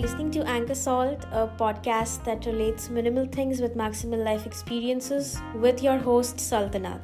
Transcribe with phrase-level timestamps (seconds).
[0.00, 5.82] listening to Anchor Salt, a podcast that relates minimal things with maximal life experiences with
[5.82, 7.00] your host Saltanat.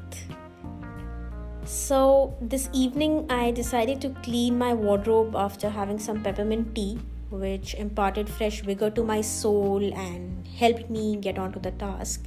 [1.64, 7.74] So, this evening I decided to clean my wardrobe after having some peppermint tea, which
[7.74, 12.24] imparted fresh vigor to my soul and helped me get onto the task.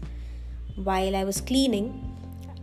[0.76, 2.14] While I was cleaning,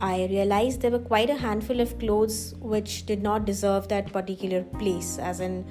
[0.02, 4.62] I realized there were quite a handful of clothes which did not deserve that particular
[4.62, 5.64] place, as in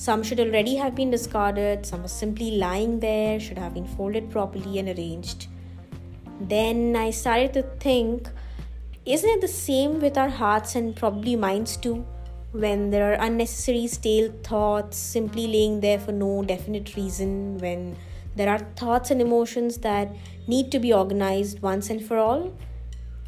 [0.00, 4.30] some should already have been discarded, some were simply lying there, should have been folded
[4.30, 5.46] properly and arranged.
[6.40, 8.30] Then I started to think
[9.04, 12.06] isn't it the same with our hearts and probably minds too?
[12.52, 17.96] When there are unnecessary stale thoughts simply laying there for no definite reason, when
[18.36, 22.54] there are thoughts and emotions that need to be organized once and for all,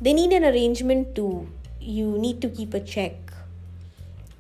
[0.00, 1.48] they need an arrangement too.
[1.80, 3.31] You need to keep a check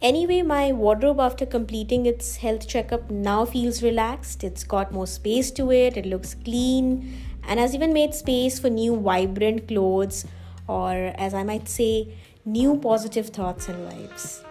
[0.02, 4.42] Anyway, my wardrobe after completing its health checkup now feels relaxed.
[4.42, 8.68] It's got more space to it, it looks clean, and has even made space for
[8.68, 10.26] new vibrant clothes,
[10.66, 14.42] or as I might say, new positive thoughts and vibes.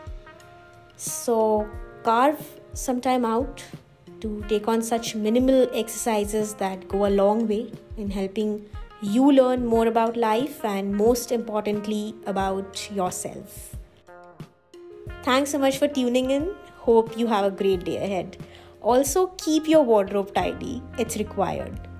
[0.95, 1.69] So,
[2.03, 3.61] carve some time out
[4.21, 8.69] to take on such minimal exercises that go a long way in helping
[9.01, 13.75] you learn more about life and, most importantly, about yourself.
[15.23, 16.49] Thanks so much for tuning in.
[16.77, 18.37] Hope you have a great day ahead.
[18.81, 21.90] Also, keep your wardrobe tidy, it's required.